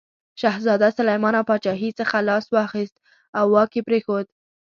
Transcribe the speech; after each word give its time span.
شهزاده 0.41 0.87
سلیمان 0.97 1.33
له 1.37 1.41
پاچاهي 1.49 1.89
څخه 1.99 2.17
لاس 2.27 2.45
واخیست 2.55 2.95
او 3.37 3.45
واک 3.53 3.71
یې 3.77 3.81
پرېښود. 3.87 4.25